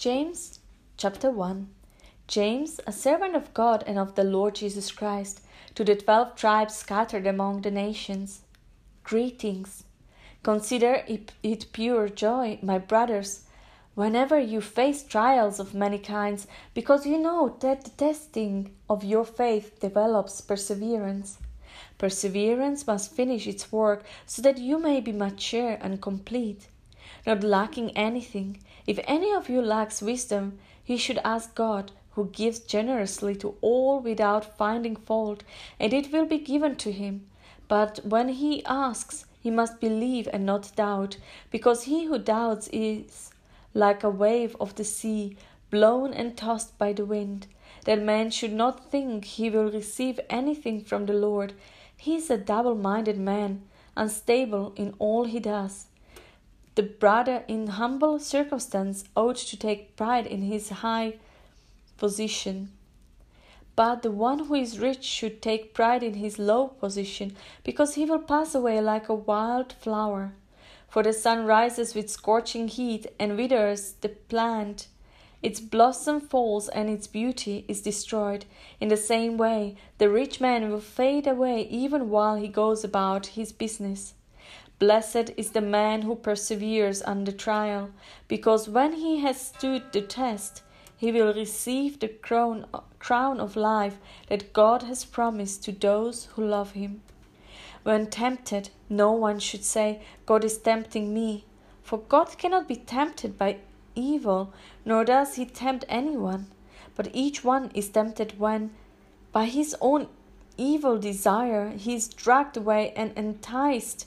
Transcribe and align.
James 0.00 0.60
chapter 0.96 1.30
1 1.30 1.68
James, 2.26 2.80
a 2.86 2.90
servant 2.90 3.36
of 3.36 3.52
God 3.52 3.84
and 3.86 3.98
of 3.98 4.14
the 4.14 4.24
Lord 4.24 4.54
Jesus 4.54 4.90
Christ, 4.90 5.42
to 5.74 5.84
the 5.84 5.94
twelve 5.94 6.36
tribes 6.36 6.74
scattered 6.74 7.26
among 7.26 7.60
the 7.60 7.70
nations. 7.70 8.40
Greetings. 9.04 9.84
Consider 10.42 11.04
it 11.06 11.66
pure 11.74 12.08
joy, 12.08 12.58
my 12.62 12.78
brothers, 12.78 13.44
whenever 13.94 14.40
you 14.40 14.62
face 14.62 15.02
trials 15.02 15.60
of 15.60 15.74
many 15.74 15.98
kinds, 15.98 16.46
because 16.72 17.04
you 17.04 17.18
know 17.18 17.58
that 17.60 17.84
the 17.84 17.90
testing 17.90 18.74
of 18.88 19.04
your 19.04 19.26
faith 19.26 19.80
develops 19.80 20.40
perseverance. 20.40 21.36
Perseverance 21.98 22.86
must 22.86 23.12
finish 23.12 23.46
its 23.46 23.70
work 23.70 24.04
so 24.24 24.40
that 24.40 24.56
you 24.56 24.78
may 24.78 25.02
be 25.02 25.12
mature 25.12 25.76
and 25.82 26.00
complete, 26.00 26.68
not 27.26 27.42
lacking 27.42 27.90
anything. 27.96 28.58
If 28.86 28.98
any 29.04 29.32
of 29.32 29.48
you 29.48 29.60
lacks 29.62 30.02
wisdom, 30.02 30.58
he 30.82 30.96
should 30.96 31.18
ask 31.24 31.54
God, 31.54 31.92
who 32.12 32.26
gives 32.26 32.58
generously 32.58 33.36
to 33.36 33.54
all 33.60 34.00
without 34.00 34.56
finding 34.56 34.96
fault, 34.96 35.42
and 35.78 35.92
it 35.92 36.12
will 36.12 36.26
be 36.26 36.38
given 36.38 36.76
to 36.76 36.90
him. 36.92 37.26
But 37.68 38.00
when 38.04 38.30
he 38.30 38.64
asks, 38.64 39.26
he 39.40 39.50
must 39.50 39.80
believe 39.80 40.28
and 40.32 40.44
not 40.44 40.74
doubt, 40.76 41.16
because 41.50 41.84
he 41.84 42.06
who 42.06 42.18
doubts 42.18 42.68
is 42.72 43.30
like 43.74 44.02
a 44.02 44.10
wave 44.10 44.56
of 44.60 44.74
the 44.74 44.84
sea, 44.84 45.36
blown 45.70 46.12
and 46.12 46.36
tossed 46.36 46.76
by 46.78 46.92
the 46.92 47.04
wind. 47.04 47.46
That 47.84 48.02
man 48.02 48.30
should 48.30 48.52
not 48.52 48.90
think 48.90 49.24
he 49.24 49.48
will 49.48 49.70
receive 49.70 50.20
anything 50.28 50.82
from 50.82 51.06
the 51.06 51.12
Lord. 51.12 51.54
He 51.96 52.16
is 52.16 52.28
a 52.28 52.36
double 52.36 52.74
minded 52.74 53.18
man, 53.18 53.62
unstable 53.96 54.72
in 54.76 54.94
all 54.98 55.24
he 55.24 55.38
does. 55.38 55.86
The 56.80 56.86
brother 56.86 57.44
in 57.46 57.66
humble 57.66 58.18
circumstance 58.18 59.04
ought 59.14 59.36
to 59.36 59.56
take 59.58 59.96
pride 59.96 60.26
in 60.26 60.44
his 60.44 60.70
high 60.70 61.16
position. 61.98 62.72
But 63.76 64.00
the 64.00 64.10
one 64.10 64.46
who 64.46 64.54
is 64.54 64.78
rich 64.78 65.04
should 65.04 65.42
take 65.42 65.74
pride 65.74 66.02
in 66.02 66.14
his 66.14 66.38
low 66.38 66.68
position, 66.68 67.36
because 67.64 67.96
he 67.96 68.06
will 68.06 68.18
pass 68.18 68.54
away 68.54 68.80
like 68.80 69.10
a 69.10 69.14
wild 69.14 69.74
flower. 69.74 70.32
For 70.88 71.02
the 71.02 71.12
sun 71.12 71.44
rises 71.44 71.94
with 71.94 72.08
scorching 72.08 72.66
heat 72.66 73.06
and 73.18 73.36
withers 73.36 73.96
the 74.00 74.08
plant. 74.08 74.88
Its 75.42 75.60
blossom 75.60 76.18
falls 76.18 76.70
and 76.70 76.88
its 76.88 77.06
beauty 77.06 77.66
is 77.68 77.82
destroyed. 77.82 78.46
In 78.80 78.88
the 78.88 78.96
same 78.96 79.36
way, 79.36 79.76
the 79.98 80.08
rich 80.08 80.40
man 80.40 80.70
will 80.70 80.80
fade 80.80 81.26
away 81.26 81.60
even 81.68 82.08
while 82.08 82.36
he 82.36 82.48
goes 82.48 82.84
about 82.84 83.36
his 83.36 83.52
business. 83.52 84.14
Blessed 84.80 85.32
is 85.36 85.50
the 85.50 85.60
man 85.60 86.02
who 86.02 86.16
perseveres 86.16 87.02
under 87.02 87.32
trial, 87.32 87.90
because 88.28 88.66
when 88.66 88.94
he 88.94 89.18
has 89.20 89.38
stood 89.38 89.92
the 89.92 90.00
test, 90.00 90.62
he 90.96 91.12
will 91.12 91.34
receive 91.34 92.00
the 92.00 92.08
crown, 92.08 92.64
crown 92.98 93.40
of 93.40 93.56
life 93.56 93.98
that 94.28 94.54
God 94.54 94.84
has 94.84 95.04
promised 95.04 95.62
to 95.64 95.72
those 95.72 96.24
who 96.32 96.46
love 96.46 96.72
him. 96.72 97.02
When 97.82 98.06
tempted, 98.06 98.70
no 98.88 99.12
one 99.12 99.38
should 99.38 99.64
say, 99.64 100.00
God 100.24 100.44
is 100.44 100.56
tempting 100.56 101.12
me, 101.12 101.44
for 101.82 101.98
God 101.98 102.38
cannot 102.38 102.66
be 102.66 102.76
tempted 102.76 103.36
by 103.36 103.58
evil, 103.94 104.54
nor 104.86 105.04
does 105.04 105.34
he 105.34 105.44
tempt 105.44 105.84
anyone. 105.90 106.46
But 106.96 107.10
each 107.12 107.44
one 107.44 107.70
is 107.74 107.90
tempted 107.90 108.40
when, 108.40 108.70
by 109.30 109.44
his 109.44 109.76
own 109.82 110.08
evil 110.56 110.96
desire, 110.96 111.68
he 111.76 111.94
is 111.94 112.08
dragged 112.08 112.56
away 112.56 112.94
and 112.96 113.12
enticed. 113.14 114.06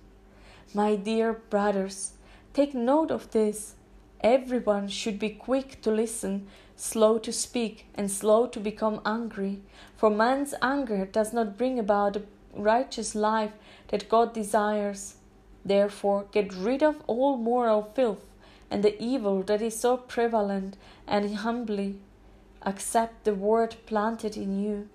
My 0.73 0.95
dear 0.95 1.33
brothers, 1.33 2.13
take 2.53 2.73
note 2.73 3.11
of 3.11 3.31
this. 3.31 3.75
Everyone 4.21 4.87
should 4.87 5.19
be 5.19 5.29
quick 5.29 5.81
to 5.81 5.91
listen, 5.91 6.47
slow 6.77 7.17
to 7.19 7.33
speak, 7.33 7.87
and 7.95 8.09
slow 8.09 8.47
to 8.47 8.59
become 8.59 9.01
angry, 9.05 9.61
for 9.97 10.09
man's 10.09 10.53
anger 10.61 11.05
does 11.05 11.33
not 11.33 11.57
bring 11.57 11.77
about 11.77 12.13
the 12.13 12.23
righteous 12.53 13.15
life 13.15 13.51
that 13.89 14.07
God 14.07 14.33
desires. 14.33 15.15
Therefore, 15.65 16.25
get 16.31 16.53
rid 16.53 16.81
of 16.81 17.03
all 17.05 17.35
moral 17.35 17.91
filth 17.93 18.25
and 18.69 18.81
the 18.81 19.03
evil 19.03 19.43
that 19.43 19.61
is 19.61 19.77
so 19.77 19.97
prevalent, 19.97 20.77
and 21.05 21.35
humbly 21.35 21.99
accept 22.61 23.25
the 23.25 23.35
word 23.35 23.75
planted 23.85 24.37
in 24.37 24.63
you, 24.63 24.87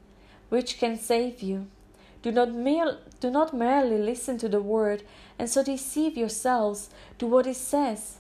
which 0.48 0.78
can 0.78 0.98
save 0.98 1.42
you. 1.42 1.66
Do 2.26 2.32
not, 2.32 3.20
do 3.20 3.30
not 3.30 3.54
merely 3.54 3.98
listen 3.98 4.36
to 4.38 4.48
the 4.48 4.60
word 4.60 5.04
and 5.38 5.48
so 5.48 5.62
deceive 5.62 6.16
yourselves. 6.16 6.90
Do 7.18 7.28
what 7.28 7.46
it 7.46 7.54
says. 7.54 8.18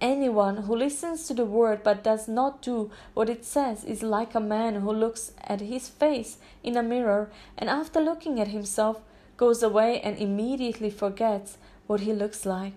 Anyone 0.00 0.62
who 0.62 0.74
listens 0.74 1.26
to 1.28 1.34
the 1.34 1.44
word 1.44 1.82
but 1.82 2.02
does 2.02 2.26
not 2.26 2.62
do 2.62 2.90
what 3.12 3.28
it 3.28 3.44
says 3.44 3.84
is 3.84 4.02
like 4.02 4.34
a 4.34 4.40
man 4.40 4.76
who 4.76 4.90
looks 4.90 5.32
at 5.44 5.60
his 5.60 5.90
face 5.90 6.38
in 6.64 6.74
a 6.74 6.82
mirror 6.82 7.30
and 7.58 7.68
after 7.68 8.00
looking 8.00 8.40
at 8.40 8.48
himself 8.48 9.02
goes 9.36 9.62
away 9.62 10.00
and 10.00 10.16
immediately 10.16 10.88
forgets 10.88 11.58
what 11.86 12.00
he 12.00 12.14
looks 12.14 12.46
like. 12.46 12.76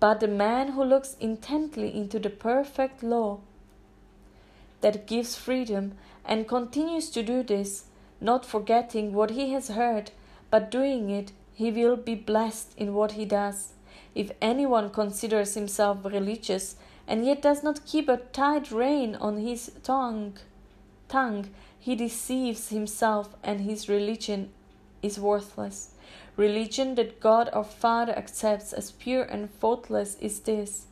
But 0.00 0.20
the 0.20 0.28
man 0.28 0.68
who 0.68 0.82
looks 0.82 1.14
intently 1.20 1.94
into 1.94 2.18
the 2.18 2.30
perfect 2.30 3.02
law 3.02 3.40
that 4.80 5.06
gives 5.06 5.36
freedom 5.36 5.92
and 6.24 6.48
continues 6.48 7.10
to 7.10 7.22
do 7.22 7.42
this, 7.42 7.84
not 8.20 8.46
forgetting 8.46 9.12
what 9.12 9.30
he 9.30 9.52
has 9.52 9.68
heard, 9.68 10.10
but 10.50 10.70
doing 10.70 11.10
it, 11.10 11.32
he 11.54 11.70
will 11.70 11.96
be 11.96 12.14
blessed 12.14 12.72
in 12.76 12.94
what 12.94 13.12
he 13.12 13.24
does. 13.24 13.72
If 14.14 14.32
anyone 14.40 14.90
considers 14.90 15.54
himself 15.54 16.04
religious 16.04 16.76
and 17.06 17.24
yet 17.24 17.42
does 17.42 17.62
not 17.62 17.86
keep 17.86 18.08
a 18.08 18.16
tight 18.16 18.70
rein 18.70 19.14
on 19.14 19.38
his 19.38 19.70
tongue, 19.82 20.38
tongue, 21.08 21.50
he 21.78 21.94
deceives 21.94 22.70
himself 22.70 23.34
and 23.42 23.60
his 23.60 23.88
religion 23.88 24.50
is 25.02 25.20
worthless. 25.20 25.90
Religion 26.36 26.94
that 26.96 27.20
God 27.20 27.48
our 27.52 27.64
Father 27.64 28.12
accepts 28.16 28.72
as 28.72 28.92
pure 28.92 29.22
and 29.22 29.50
faultless 29.50 30.16
is 30.20 30.40
this 30.40 30.86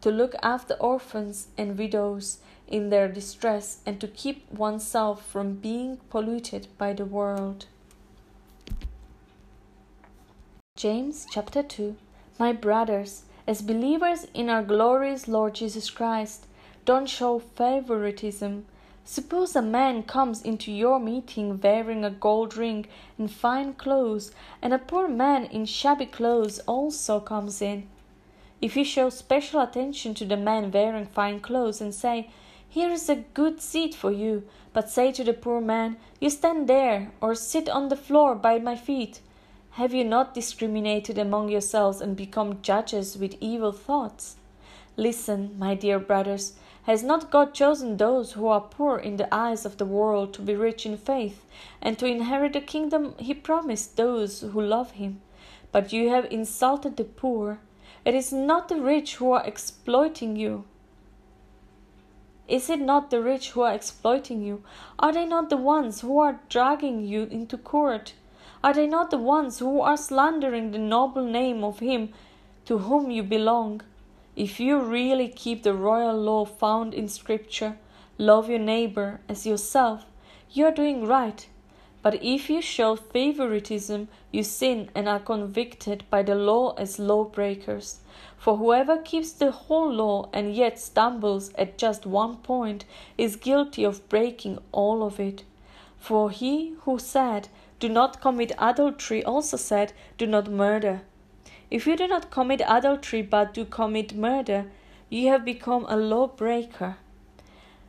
to 0.00 0.10
look 0.10 0.34
after 0.42 0.74
orphans 0.74 1.48
and 1.56 1.78
widows 1.78 2.38
in 2.68 2.90
their 2.90 3.08
distress 3.08 3.78
and 3.84 4.00
to 4.00 4.08
keep 4.08 4.50
oneself 4.52 5.26
from 5.26 5.54
being 5.54 5.98
polluted 6.10 6.68
by 6.78 6.92
the 6.92 7.04
world. 7.04 7.66
James 10.76 11.26
chapter 11.30 11.62
2 11.62 11.96
My 12.38 12.52
brothers, 12.52 13.22
as 13.46 13.62
believers 13.62 14.26
in 14.34 14.48
our 14.48 14.62
glorious 14.62 15.28
Lord 15.28 15.54
Jesus 15.54 15.90
Christ, 15.90 16.46
don't 16.84 17.08
show 17.08 17.38
favoritism 17.38 18.66
Suppose 19.06 19.54
a 19.54 19.60
man 19.60 20.04
comes 20.04 20.40
into 20.40 20.72
your 20.72 20.98
meeting 20.98 21.60
wearing 21.60 22.06
a 22.06 22.10
gold 22.10 22.56
ring 22.56 22.86
and 23.18 23.30
fine 23.30 23.74
clothes, 23.74 24.32
and 24.62 24.72
a 24.72 24.78
poor 24.78 25.08
man 25.08 25.44
in 25.44 25.66
shabby 25.66 26.06
clothes 26.06 26.58
also 26.60 27.20
comes 27.20 27.60
in. 27.60 27.86
If 28.62 28.78
you 28.78 28.84
show 28.84 29.10
special 29.10 29.60
attention 29.60 30.14
to 30.14 30.24
the 30.24 30.38
man 30.38 30.70
wearing 30.70 31.04
fine 31.04 31.40
clothes 31.40 31.82
and 31.82 31.94
say, 31.94 32.30
Here 32.74 32.90
is 32.90 33.08
a 33.08 33.22
good 33.34 33.60
seat 33.60 33.94
for 33.94 34.10
you, 34.10 34.42
but 34.72 34.90
say 34.90 35.12
to 35.12 35.22
the 35.22 35.32
poor 35.32 35.60
man, 35.60 35.96
You 36.18 36.28
stand 36.28 36.68
there, 36.68 37.12
or 37.20 37.36
sit 37.36 37.68
on 37.68 37.88
the 37.88 37.94
floor 37.94 38.34
by 38.34 38.58
my 38.58 38.74
feet, 38.74 39.20
have 39.78 39.94
you 39.94 40.02
not 40.02 40.34
discriminated 40.34 41.16
among 41.16 41.50
yourselves 41.50 42.00
and 42.00 42.16
become 42.16 42.62
judges 42.62 43.16
with 43.16 43.36
evil 43.40 43.70
thoughts? 43.70 44.34
Listen, 44.96 45.54
my 45.56 45.76
dear 45.76 46.00
brothers. 46.00 46.54
Has 46.82 47.04
not 47.04 47.30
God 47.30 47.54
chosen 47.54 47.96
those 47.96 48.32
who 48.32 48.48
are 48.48 48.60
poor 48.60 48.98
in 48.98 49.18
the 49.18 49.32
eyes 49.32 49.64
of 49.64 49.76
the 49.76 49.86
world 49.86 50.34
to 50.34 50.42
be 50.42 50.56
rich 50.56 50.84
in 50.84 50.96
faith, 50.96 51.44
and 51.80 51.96
to 52.00 52.06
inherit 52.06 52.54
the 52.54 52.60
kingdom 52.60 53.14
he 53.20 53.34
promised 53.34 53.96
those 53.96 54.40
who 54.40 54.60
love 54.60 54.90
him? 54.98 55.20
But 55.70 55.92
you 55.92 56.08
have 56.08 56.26
insulted 56.28 56.96
the 56.96 57.04
poor. 57.04 57.60
It 58.04 58.16
is 58.16 58.32
not 58.32 58.68
the 58.68 58.80
rich 58.80 59.14
who 59.14 59.30
are 59.30 59.46
exploiting 59.46 60.34
you. 60.34 60.64
Is 62.46 62.68
it 62.68 62.80
not 62.80 63.10
the 63.10 63.22
rich 63.22 63.50
who 63.50 63.62
are 63.62 63.72
exploiting 63.72 64.42
you? 64.42 64.62
Are 64.98 65.12
they 65.12 65.24
not 65.24 65.48
the 65.48 65.56
ones 65.56 66.02
who 66.02 66.18
are 66.18 66.40
dragging 66.50 67.02
you 67.02 67.22
into 67.24 67.56
court? 67.56 68.12
Are 68.62 68.74
they 68.74 68.86
not 68.86 69.10
the 69.10 69.18
ones 69.18 69.60
who 69.60 69.80
are 69.80 69.96
slandering 69.96 70.70
the 70.70 70.78
noble 70.78 71.24
name 71.24 71.64
of 71.64 71.78
him 71.78 72.12
to 72.66 72.78
whom 72.78 73.10
you 73.10 73.22
belong? 73.22 73.80
If 74.36 74.60
you 74.60 74.78
really 74.78 75.28
keep 75.28 75.62
the 75.62 75.74
royal 75.74 76.16
law 76.16 76.44
found 76.44 76.92
in 76.92 77.08
Scripture, 77.08 77.78
love 78.18 78.50
your 78.50 78.58
neighbor 78.58 79.20
as 79.28 79.46
yourself, 79.46 80.04
you 80.50 80.66
are 80.66 80.70
doing 80.72 81.06
right. 81.06 81.46
But 82.04 82.22
if 82.22 82.50
you 82.50 82.60
show 82.60 82.96
favoritism, 82.96 84.08
you 84.30 84.42
sin 84.42 84.90
and 84.94 85.08
are 85.08 85.18
convicted 85.18 86.04
by 86.10 86.22
the 86.22 86.34
law 86.34 86.74
as 86.74 86.98
lawbreakers. 86.98 88.00
For 88.36 88.58
whoever 88.58 88.98
keeps 88.98 89.32
the 89.32 89.50
whole 89.50 89.90
law 89.90 90.28
and 90.30 90.54
yet 90.54 90.78
stumbles 90.78 91.50
at 91.54 91.78
just 91.78 92.04
one 92.04 92.36
point 92.36 92.84
is 93.16 93.36
guilty 93.36 93.84
of 93.84 94.06
breaking 94.10 94.58
all 94.70 95.02
of 95.02 95.18
it. 95.18 95.44
For 95.96 96.30
he 96.30 96.74
who 96.82 96.98
said, 96.98 97.48
Do 97.80 97.88
not 97.88 98.20
commit 98.20 98.52
adultery, 98.58 99.24
also 99.24 99.56
said, 99.56 99.94
Do 100.18 100.26
not 100.26 100.50
murder. 100.50 101.00
If 101.70 101.86
you 101.86 101.96
do 101.96 102.06
not 102.06 102.30
commit 102.30 102.60
adultery 102.68 103.22
but 103.22 103.54
do 103.54 103.64
commit 103.64 104.14
murder, 104.14 104.66
you 105.08 105.28
have 105.28 105.42
become 105.42 105.86
a 105.88 105.96
lawbreaker. 105.96 106.98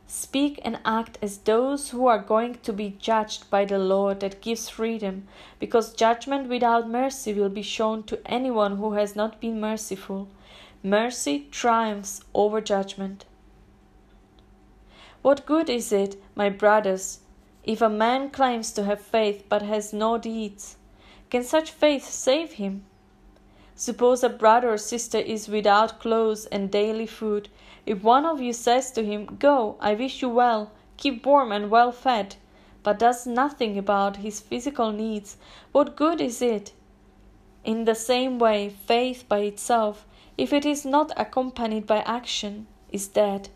Speak 0.08 0.60
and 0.64 0.78
act 0.84 1.18
as 1.20 1.38
those 1.38 1.90
who 1.90 2.06
are 2.06 2.18
going 2.18 2.58
to 2.62 2.72
be 2.72 2.96
judged 3.00 3.50
by 3.50 3.64
the 3.64 3.78
law 3.78 4.14
that 4.14 4.40
gives 4.40 4.68
freedom, 4.68 5.26
because 5.58 5.92
judgment 5.92 6.48
without 6.48 6.88
mercy 6.88 7.34
will 7.34 7.48
be 7.48 7.62
shown 7.62 8.04
to 8.04 8.20
anyone 8.24 8.76
who 8.76 8.92
has 8.92 9.16
not 9.16 9.40
been 9.40 9.60
merciful. 9.60 10.28
Mercy 10.82 11.48
triumphs 11.50 12.22
over 12.34 12.60
judgment. 12.60 13.24
What 15.22 15.44
good 15.44 15.68
is 15.68 15.90
it, 15.90 16.22
my 16.36 16.50
brothers, 16.50 17.18
if 17.64 17.82
a 17.82 17.88
man 17.88 18.30
claims 18.30 18.70
to 18.74 18.84
have 18.84 19.00
faith 19.00 19.44
but 19.48 19.62
has 19.62 19.92
no 19.92 20.18
deeds? 20.18 20.76
Can 21.30 21.42
such 21.42 21.72
faith 21.72 22.04
save 22.04 22.52
him? 22.52 22.84
Suppose 23.78 24.24
a 24.24 24.30
brother 24.30 24.72
or 24.72 24.78
sister 24.78 25.18
is 25.18 25.48
without 25.48 26.00
clothes 26.00 26.46
and 26.46 26.70
daily 26.70 27.06
food. 27.06 27.50
If 27.84 28.02
one 28.02 28.24
of 28.24 28.40
you 28.40 28.54
says 28.54 28.90
to 28.92 29.04
him, 29.04 29.36
Go, 29.38 29.76
I 29.80 29.92
wish 29.92 30.22
you 30.22 30.30
well, 30.30 30.70
keep 30.96 31.26
warm 31.26 31.52
and 31.52 31.70
well 31.70 31.92
fed, 31.92 32.36
but 32.82 32.98
does 32.98 33.26
nothing 33.26 33.76
about 33.76 34.16
his 34.16 34.40
physical 34.40 34.92
needs, 34.92 35.36
what 35.72 35.94
good 35.94 36.22
is 36.22 36.40
it? 36.40 36.72
In 37.64 37.84
the 37.84 37.94
same 37.94 38.38
way, 38.38 38.70
faith 38.70 39.26
by 39.28 39.40
itself, 39.40 40.06
if 40.38 40.54
it 40.54 40.64
is 40.64 40.86
not 40.86 41.12
accompanied 41.14 41.86
by 41.86 41.98
action, 41.98 42.66
is 42.90 43.06
dead. 43.06 43.50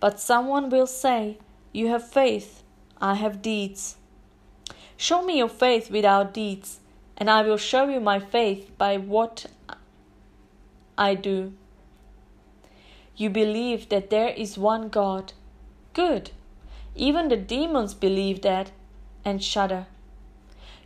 But 0.00 0.18
someone 0.18 0.70
will 0.70 0.86
say, 0.86 1.36
You 1.70 1.88
have 1.88 2.08
faith, 2.08 2.62
I 2.98 3.12
have 3.14 3.42
deeds. 3.42 3.98
Show 4.96 5.22
me 5.22 5.36
your 5.36 5.50
faith 5.50 5.90
without 5.90 6.32
deeds 6.32 6.80
and 7.20 7.28
I 7.28 7.42
will 7.42 7.58
show 7.58 7.86
you 7.86 8.00
my 8.00 8.18
faith 8.18 8.70
by 8.78 8.96
what 8.96 9.44
I 10.96 11.14
do. 11.14 11.52
You 13.14 13.28
believe 13.28 13.90
that 13.90 14.08
there 14.08 14.30
is 14.30 14.56
one 14.56 14.88
God. 14.88 15.34
Good. 15.92 16.30
Even 16.96 17.28
the 17.28 17.36
demons 17.36 17.92
believe 17.92 18.40
that 18.40 18.70
and 19.22 19.44
shudder. 19.44 19.86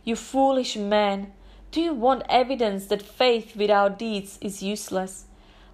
You 0.03 0.17
foolish 0.17 0.75
man, 0.75 1.31
do 1.71 1.79
you 1.79 1.93
want 1.93 2.23
evidence 2.27 2.87
that 2.87 3.01
faith 3.01 3.55
without 3.55 3.97
deeds 3.97 4.37
is 4.41 4.61
useless? 4.61 5.25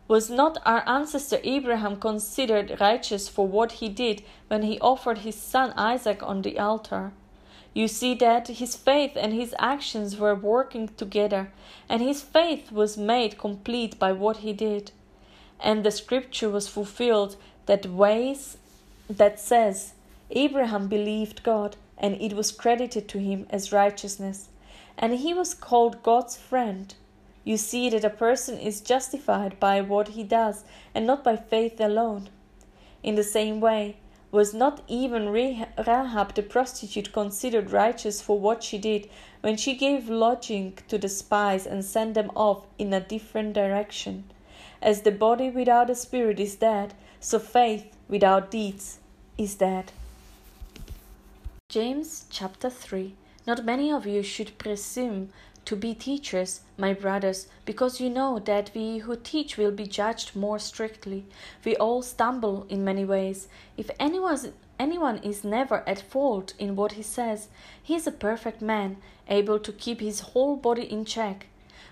Was 0.08 0.30
not 0.30 0.62
our 0.66 0.88
ancestor 0.88 1.40
Abraham 1.44 1.96
considered 1.96 2.80
righteous 2.80 3.28
for 3.28 3.48
what 3.48 3.74
he 3.74 3.90
did 3.90 4.22
when 4.48 4.62
he 4.62 4.80
offered 4.80 5.20
his 5.20 5.36
son 5.36 5.74
Isaac 5.76 6.22
on 6.22 6.44
the 6.44 6.60
altar? 6.60 7.14
You 7.74 7.88
see 7.88 8.16
that 8.16 8.48
his 8.48 8.76
faith 8.76 9.14
and 9.16 9.34
his 9.34 9.56
actions 9.58 10.18
were 10.18 10.36
working 10.36 10.90
together, 10.90 11.52
and 11.88 12.02
his 12.02 12.22
faith 12.22 12.72
was 12.72 12.98
made 12.98 13.38
complete 13.38 13.98
by 13.98 14.12
what 14.12 14.38
he 14.38 14.52
did. 14.52 14.92
And 15.60 15.84
the 15.84 15.92
scripture 15.92 16.50
was 16.50 16.68
fulfilled 16.68 17.38
that 17.68 17.86
ways 17.86 18.58
that 19.10 19.40
says, 19.40 19.94
Abraham 20.32 20.88
believed 20.88 21.44
God, 21.44 21.78
and 21.98 22.16
it 22.16 22.34
was 22.34 22.52
credited 22.52 23.08
to 23.10 23.20
him 23.20 23.46
as 23.50 23.72
righteousness, 23.72 24.50
and 24.98 25.14
he 25.14 25.34
was 25.34 25.54
called 25.54 26.04
God's 26.04 26.36
friend. 26.36 26.94
You 27.44 27.58
see 27.58 27.90
that 27.90 28.04
a 28.04 28.10
person 28.10 28.58
is 28.58 28.82
justified 28.82 29.60
by 29.60 29.82
what 29.82 30.10
he 30.10 30.24
does, 30.24 30.64
and 30.94 31.08
not 31.08 31.24
by 31.24 31.38
faith 31.38 31.80
alone. 31.80 32.30
In 33.02 33.16
the 33.16 33.24
same 33.24 33.62
way, 33.62 33.98
was 34.32 34.54
not 34.54 34.82
even 34.88 35.30
Rahab 35.30 36.36
the 36.36 36.44
prostitute 36.44 37.12
considered 37.12 37.72
righteous 37.72 38.22
for 38.22 38.40
what 38.40 38.64
she 38.64 38.78
did 38.78 39.10
when 39.42 39.58
she 39.58 39.76
gave 39.76 40.10
lodging 40.10 40.78
to 40.88 40.98
the 40.98 41.10
spies 41.10 41.68
and 41.68 41.84
sent 41.84 42.14
them 42.14 42.32
off 42.36 42.66
in 42.78 42.94
a 42.94 43.02
different 43.02 43.54
direction? 43.54 44.24
As 44.82 45.02
the 45.02 45.12
body 45.12 45.50
without 45.50 45.88
the 45.88 45.96
spirit 45.96 46.40
is 46.40 46.56
dead, 46.56 46.94
so 47.20 47.40
faith 47.40 47.96
without 48.08 48.50
deeds 48.50 49.00
is 49.38 49.56
dead. 49.56 49.92
James 51.68 52.26
chapter 52.30 52.70
3 52.70 53.14
Not 53.46 53.66
many 53.66 53.92
of 53.92 54.06
you 54.06 54.24
should 54.24 54.58
presume 54.58 55.30
to 55.66 55.76
be 55.76 55.94
teachers, 55.94 56.62
my 56.78 56.94
brothers, 56.94 57.48
because 57.66 58.02
you 58.02 58.10
know 58.10 58.40
that 58.40 58.72
we 58.74 59.00
who 59.00 59.16
teach 59.16 59.58
will 59.58 59.72
be 59.72 59.86
judged 59.86 60.36
more 60.36 60.60
strictly. 60.60 61.26
We 61.64 61.76
all 61.76 62.02
stumble 62.02 62.66
in 62.70 62.84
many 62.84 63.06
ways. 63.06 63.48
If 63.78 63.90
anyone, 64.00 64.54
anyone 64.80 65.18
is 65.20 65.44
never 65.44 65.88
at 65.88 66.02
fault 66.02 66.54
in 66.58 66.76
what 66.76 66.94
he 66.94 67.04
says, 67.04 67.48
he 67.82 67.96
is 67.96 68.08
a 68.08 68.12
perfect 68.12 68.62
man, 68.62 68.98
able 69.28 69.60
to 69.60 69.72
keep 69.72 70.02
his 70.02 70.20
whole 70.20 70.56
body 70.56 70.84
in 70.84 71.06
check. 71.06 71.48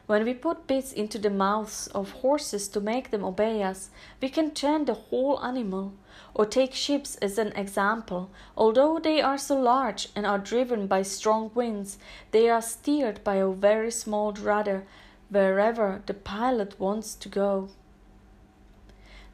When 0.10 0.26
we 0.26 0.34
put 0.34 0.66
bits 0.66 0.92
into 0.92 1.20
the 1.20 1.30
mouths 1.30 1.86
of 1.94 2.14
horses 2.24 2.68
to 2.70 2.82
make 2.82 3.12
them 3.12 3.24
obey 3.24 3.62
us, 3.62 3.92
we 4.20 4.28
can 4.28 4.50
turn 4.50 4.86
the 4.86 4.96
whole 4.96 5.40
animal. 5.40 5.94
Or 6.34 6.48
take 6.48 6.74
ships 6.74 7.16
as 7.18 7.38
an 7.38 7.50
example. 7.50 8.32
Although 8.58 8.98
they 8.98 9.22
are 9.22 9.38
so 9.38 9.62
large 9.62 10.10
and 10.16 10.26
are 10.26 10.40
driven 10.40 10.88
by 10.88 11.04
strong 11.04 11.52
winds, 11.54 12.00
they 12.32 12.50
are 12.50 12.60
steered 12.60 13.24
by 13.24 13.36
a 13.36 13.50
very 13.50 13.92
small 13.92 14.34
rudder 14.34 14.88
wherever 15.30 16.02
the 16.08 16.16
pilot 16.16 16.80
wants 16.80 17.14
to 17.14 17.30
go. 17.30 17.70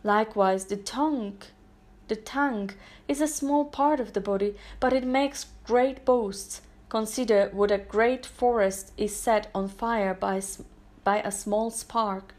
Likewise, 0.03 0.65
the 0.65 0.75
tongue 0.75 1.37
the 2.09 2.17
tongue 2.17 2.71
is 3.07 3.21
a 3.21 3.29
small 3.29 3.63
part 3.63 4.01
of 4.01 4.11
the 4.11 4.19
body, 4.19 4.55
but 4.81 4.91
it 4.91 5.05
makes 5.05 5.45
great 5.63 6.03
boasts. 6.03 6.61
Consider 6.95 7.49
what 7.51 7.71
a 7.71 7.77
great 7.77 8.25
forest 8.25 8.93
is 8.95 9.13
set 9.13 9.49
on 9.53 9.67
fire 9.67 10.13
by, 10.13 10.41
by 11.03 11.19
a 11.19 11.29
small 11.29 11.69
spark. 11.69 12.33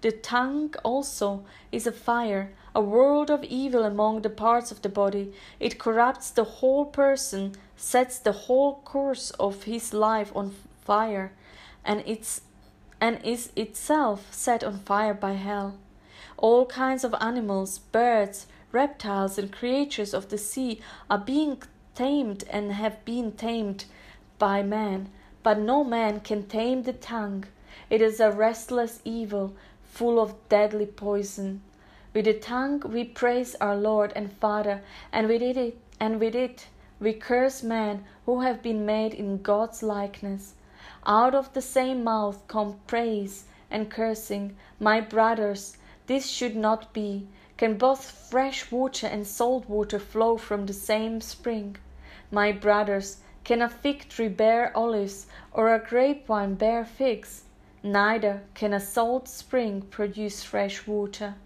The 0.00 0.12
tongue 0.12 0.76
also 0.84 1.44
is 1.72 1.88
a 1.88 1.90
fire, 1.90 2.52
a 2.72 2.80
world 2.80 3.32
of 3.32 3.42
evil 3.42 3.82
among 3.82 4.22
the 4.22 4.30
parts 4.30 4.70
of 4.70 4.82
the 4.82 4.88
body. 4.88 5.32
It 5.58 5.80
corrupts 5.80 6.30
the 6.30 6.44
whole 6.44 6.84
person, 6.84 7.56
sets 7.76 8.20
the 8.20 8.46
whole 8.46 8.76
course 8.84 9.32
of 9.40 9.64
his 9.64 9.92
life 9.92 10.30
on 10.36 10.54
fire, 10.84 11.32
and 11.84 12.04
it's 12.06 12.42
and 13.00 13.20
is 13.24 13.50
itself 13.56 14.32
set 14.32 14.62
on 14.62 14.78
fire 14.78 15.14
by 15.14 15.32
hell. 15.32 15.78
All 16.36 16.64
kinds 16.66 17.02
of 17.02 17.12
animals, 17.20 17.80
birds, 17.80 18.46
reptiles, 18.70 19.36
and 19.36 19.50
creatures 19.50 20.14
of 20.14 20.28
the 20.28 20.38
sea 20.38 20.80
are 21.10 21.18
being 21.18 21.60
tamed 21.96 22.44
and 22.50 22.70
have 22.72 23.04
been 23.04 23.32
tamed 23.32 23.86
by 24.38 24.62
man, 24.62 25.10
but 25.42 25.58
no 25.58 25.84
man 25.84 26.20
can 26.20 26.46
tame 26.46 26.82
the 26.82 26.92
tongue. 26.92 27.44
It 27.88 28.02
is 28.02 28.20
a 28.20 28.30
restless 28.30 29.00
evil, 29.04 29.54
full 29.84 30.20
of 30.20 30.34
deadly 30.48 30.86
poison. 30.86 31.62
With 32.12 32.24
the 32.24 32.34
tongue 32.34 32.80
we 32.80 33.04
praise 33.04 33.54
our 33.60 33.76
Lord 33.76 34.12
and 34.16 34.32
Father, 34.32 34.82
and 35.12 35.28
with 35.28 35.42
it 35.42 35.78
and 36.00 36.18
with 36.18 36.34
it 36.34 36.66
we 36.98 37.12
curse 37.12 37.62
men 37.62 38.04
who 38.24 38.40
have 38.40 38.62
been 38.62 38.84
made 38.86 39.14
in 39.14 39.42
God's 39.42 39.82
likeness. 39.82 40.54
Out 41.06 41.34
of 41.34 41.52
the 41.52 41.62
same 41.62 42.02
mouth 42.02 42.46
come 42.48 42.80
praise 42.86 43.44
and 43.70 43.90
cursing. 43.90 44.56
My 44.80 45.00
brothers, 45.00 45.76
this 46.06 46.26
should 46.26 46.56
not 46.56 46.92
be. 46.92 47.26
Can 47.56 47.78
both 47.78 48.10
fresh 48.10 48.70
water 48.70 49.06
and 49.06 49.26
salt 49.26 49.68
water 49.68 49.98
flow 49.98 50.36
from 50.36 50.66
the 50.66 50.72
same 50.72 51.20
spring? 51.20 51.76
My 52.30 52.52
brothers, 52.52 53.18
can 53.46 53.62
a 53.62 53.68
fig 53.68 54.08
tree 54.08 54.26
bear 54.26 54.76
olives, 54.76 55.28
or 55.52 55.72
a 55.72 55.78
grapevine 55.78 56.56
bear 56.56 56.84
figs? 56.84 57.44
Neither 57.80 58.42
can 58.54 58.74
a 58.74 58.80
salt 58.80 59.28
spring 59.28 59.82
produce 59.82 60.42
fresh 60.42 60.84
water. 60.84 61.36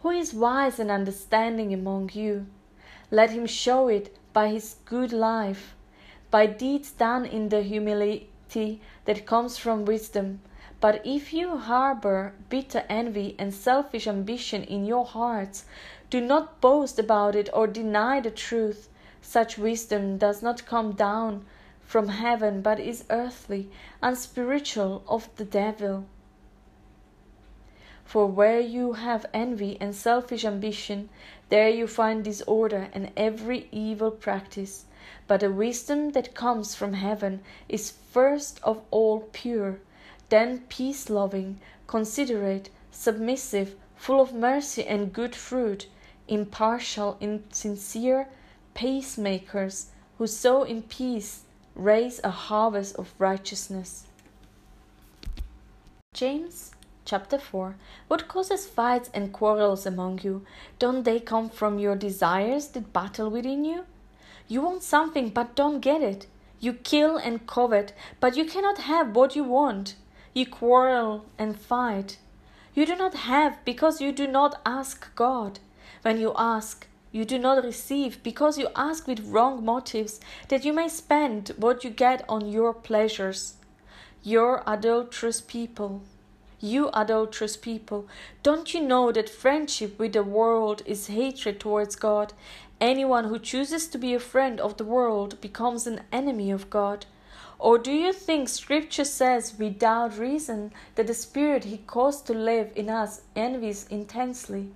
Who 0.00 0.08
is 0.08 0.32
wise 0.32 0.78
and 0.78 0.90
understanding 0.90 1.74
among 1.74 2.12
you? 2.14 2.46
Let 3.10 3.28
him 3.28 3.44
show 3.44 3.88
it 3.88 4.16
by 4.32 4.48
his 4.48 4.76
good 4.86 5.12
life, 5.12 5.74
by 6.30 6.46
deeds 6.46 6.90
done 6.92 7.26
in 7.26 7.50
the 7.50 7.60
humility 7.60 8.80
that 9.04 9.26
comes 9.26 9.58
from 9.58 9.84
wisdom. 9.84 10.40
But 10.80 11.02
if 11.04 11.34
you 11.34 11.58
harbor 11.58 12.32
bitter 12.48 12.84
envy 12.88 13.34
and 13.38 13.52
selfish 13.52 14.06
ambition 14.06 14.64
in 14.64 14.86
your 14.86 15.04
hearts, 15.04 15.66
do 16.08 16.22
not 16.22 16.62
boast 16.62 16.98
about 16.98 17.36
it 17.36 17.50
or 17.52 17.66
deny 17.66 18.20
the 18.20 18.30
truth. 18.30 18.88
Such 19.26 19.56
wisdom 19.56 20.18
does 20.18 20.42
not 20.42 20.66
come 20.66 20.92
down 20.92 21.46
from 21.80 22.08
heaven, 22.08 22.60
but 22.60 22.78
is 22.78 23.06
earthly, 23.08 23.70
unspiritual, 24.02 25.02
of 25.08 25.34
the 25.36 25.46
devil. 25.46 26.04
For 28.04 28.26
where 28.26 28.60
you 28.60 28.92
have 28.92 29.24
envy 29.32 29.78
and 29.80 29.94
selfish 29.94 30.44
ambition, 30.44 31.08
there 31.48 31.70
you 31.70 31.86
find 31.86 32.22
disorder 32.22 32.90
and 32.92 33.10
every 33.16 33.66
evil 33.72 34.10
practice. 34.10 34.84
But 35.26 35.40
the 35.40 35.50
wisdom 35.50 36.10
that 36.10 36.34
comes 36.34 36.74
from 36.74 36.92
heaven 36.92 37.40
is 37.66 37.90
first 37.90 38.60
of 38.62 38.82
all 38.90 39.20
pure, 39.32 39.80
then 40.28 40.60
peace 40.68 41.08
loving, 41.08 41.60
considerate, 41.86 42.68
submissive, 42.90 43.74
full 43.96 44.20
of 44.20 44.34
mercy 44.34 44.84
and 44.86 45.14
good 45.14 45.34
fruit, 45.34 45.88
impartial, 46.28 47.18
sincere, 47.50 48.28
peacemakers, 48.74 49.86
who 50.18 50.26
sow 50.26 50.62
in 50.62 50.82
peace 50.82 51.42
raise 51.74 52.20
a 52.22 52.30
harvest 52.30 52.96
of 52.96 53.14
righteousness. 53.18 54.04
James 56.12 56.72
chapter 57.04 57.38
4 57.38 57.76
What 58.08 58.28
causes 58.28 58.66
fights 58.66 59.10
and 59.12 59.32
quarrels 59.32 59.86
among 59.86 60.20
you? 60.22 60.44
Don't 60.78 61.04
they 61.04 61.20
come 61.20 61.48
from 61.48 61.78
your 61.78 61.96
desires 61.96 62.68
that 62.68 62.92
battle 62.92 63.30
within 63.30 63.64
you? 63.64 63.84
You 64.48 64.62
want 64.62 64.82
something 64.82 65.30
but 65.30 65.56
don't 65.56 65.80
get 65.80 66.02
it. 66.02 66.26
You 66.60 66.72
kill 66.72 67.16
and 67.16 67.46
covet, 67.46 67.92
but 68.20 68.36
you 68.36 68.44
cannot 68.44 68.78
have 68.78 69.14
what 69.14 69.34
you 69.36 69.44
want. 69.44 69.96
You 70.32 70.46
quarrel 70.46 71.24
and 71.38 71.58
fight. 71.58 72.18
You 72.74 72.86
do 72.86 72.96
not 72.96 73.14
have 73.14 73.64
because 73.64 74.00
you 74.00 74.12
do 74.12 74.26
not 74.26 74.60
ask 74.66 75.14
God. 75.14 75.60
When 76.02 76.18
you 76.20 76.32
ask, 76.36 76.86
you 77.14 77.24
do 77.24 77.38
not 77.38 77.62
receive 77.62 78.20
because 78.24 78.58
you 78.58 78.66
ask 78.74 79.06
with 79.06 79.28
wrong 79.28 79.64
motives, 79.64 80.18
that 80.48 80.64
you 80.64 80.72
may 80.72 80.88
spend 80.88 81.52
what 81.56 81.84
you 81.84 81.90
get 81.90 82.24
on 82.28 82.50
your 82.50 82.74
pleasures. 82.74 83.54
Your 84.24 84.64
adulterous 84.66 85.40
people. 85.40 86.02
You 86.58 86.90
adulterous 86.92 87.56
people, 87.56 88.08
don't 88.42 88.74
you 88.74 88.80
know 88.80 89.12
that 89.12 89.28
friendship 89.28 89.96
with 89.96 90.14
the 90.14 90.24
world 90.24 90.82
is 90.86 91.06
hatred 91.06 91.60
towards 91.60 91.94
God? 91.94 92.32
Anyone 92.80 93.26
who 93.26 93.38
chooses 93.38 93.86
to 93.88 93.98
be 93.98 94.12
a 94.12 94.18
friend 94.18 94.58
of 94.58 94.76
the 94.76 94.84
world 94.84 95.40
becomes 95.40 95.86
an 95.86 96.00
enemy 96.10 96.50
of 96.50 96.68
God. 96.68 97.06
Or 97.60 97.78
do 97.78 97.92
you 97.92 98.12
think 98.12 98.48
Scripture 98.48 99.04
says 99.04 99.54
without 99.56 100.18
reason 100.18 100.72
that 100.96 101.06
the 101.06 101.14
Spirit 101.14 101.62
He 101.62 101.78
caused 101.78 102.26
to 102.26 102.34
live 102.34 102.72
in 102.74 102.90
us 102.90 103.20
envies 103.36 103.86
intensely? 103.88 104.72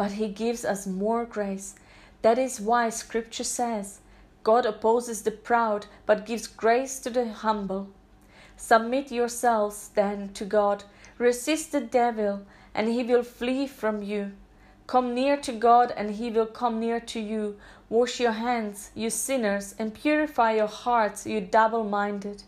But 0.00 0.12
He 0.12 0.28
gives 0.28 0.64
us 0.64 0.86
more 0.86 1.26
grace. 1.26 1.74
That 2.22 2.38
is 2.38 2.58
why 2.58 2.88
Scripture 2.88 3.44
says, 3.44 4.00
God 4.42 4.64
opposes 4.64 5.20
the 5.20 5.30
proud, 5.30 5.84
but 6.06 6.24
gives 6.24 6.46
grace 6.46 6.98
to 7.00 7.10
the 7.10 7.30
humble. 7.30 7.90
Submit 8.56 9.12
yourselves 9.12 9.90
then 9.94 10.32
to 10.32 10.46
God, 10.46 10.84
resist 11.18 11.72
the 11.72 11.82
devil, 11.82 12.46
and 12.74 12.88
he 12.88 13.02
will 13.02 13.22
flee 13.22 13.66
from 13.66 14.02
you. 14.02 14.32
Come 14.86 15.14
near 15.14 15.36
to 15.36 15.52
God, 15.52 15.92
and 15.94 16.12
he 16.12 16.30
will 16.30 16.46
come 16.46 16.80
near 16.80 17.00
to 17.00 17.20
you. 17.20 17.58
Wash 17.90 18.20
your 18.20 18.32
hands, 18.32 18.92
you 18.94 19.10
sinners, 19.10 19.74
and 19.78 19.92
purify 19.92 20.52
your 20.52 20.66
hearts, 20.66 21.26
you 21.26 21.42
double 21.42 21.84
minded. 21.84 22.42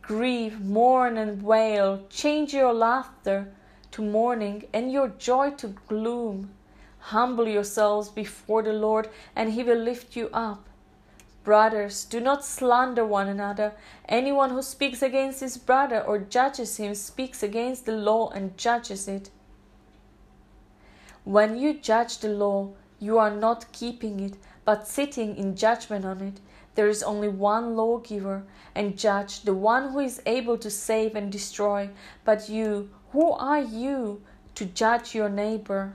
Grieve, 0.00 0.62
mourn, 0.62 1.18
and 1.18 1.42
wail. 1.42 2.06
Change 2.08 2.54
your 2.54 2.72
laughter 2.72 3.52
to 3.90 4.00
mourning, 4.00 4.64
and 4.72 4.90
your 4.90 5.08
joy 5.08 5.50
to 5.50 5.68
gloom. 5.86 6.48
Humble 7.00 7.48
yourselves 7.48 8.08
before 8.08 8.62
the 8.62 8.72
Lord, 8.72 9.08
and 9.34 9.52
he 9.52 9.62
will 9.62 9.78
lift 9.78 10.16
you 10.16 10.30
up. 10.32 10.68
Brothers, 11.42 12.04
do 12.04 12.20
not 12.20 12.44
slander 12.44 13.04
one 13.04 13.26
another. 13.26 13.72
Anyone 14.08 14.50
who 14.50 14.62
speaks 14.62 15.02
against 15.02 15.40
his 15.40 15.56
brother 15.56 16.00
or 16.00 16.18
judges 16.18 16.76
him 16.76 16.94
speaks 16.94 17.42
against 17.42 17.86
the 17.86 17.92
law 17.92 18.28
and 18.30 18.56
judges 18.58 19.08
it. 19.08 19.30
When 21.24 21.56
you 21.56 21.74
judge 21.74 22.18
the 22.18 22.28
law, 22.28 22.70
you 22.98 23.18
are 23.18 23.30
not 23.30 23.72
keeping 23.72 24.20
it, 24.20 24.34
but 24.64 24.86
sitting 24.86 25.36
in 25.36 25.56
judgment 25.56 26.04
on 26.04 26.20
it. 26.20 26.40
There 26.74 26.88
is 26.88 27.02
only 27.02 27.28
one 27.28 27.74
lawgiver 27.74 28.44
and 28.74 28.98
judge, 28.98 29.42
the 29.42 29.54
one 29.54 29.92
who 29.92 30.00
is 30.00 30.22
able 30.26 30.58
to 30.58 30.70
save 30.70 31.16
and 31.16 31.32
destroy. 31.32 31.90
But 32.24 32.48
you, 32.48 32.90
who 33.12 33.32
are 33.32 33.60
you 33.60 34.22
to 34.54 34.66
judge 34.66 35.14
your 35.14 35.28
neighbor? 35.28 35.94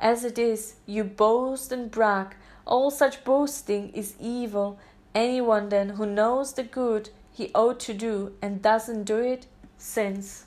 As 0.00 0.24
it 0.24 0.38
is, 0.38 0.76
you 0.86 1.04
boast 1.04 1.72
and 1.72 1.90
brag. 1.90 2.34
All 2.66 2.90
such 2.90 3.24
boasting 3.24 3.90
is 3.90 4.14
evil. 4.18 4.78
Anyone 5.14 5.68
then 5.68 5.90
who 5.90 6.06
knows 6.06 6.52
the 6.52 6.62
good 6.62 7.10
he 7.32 7.50
ought 7.54 7.80
to 7.80 7.94
do 7.94 8.32
and 8.40 8.62
doesn't 8.62 9.04
do 9.04 9.18
it 9.18 9.46
sins. 9.78 10.45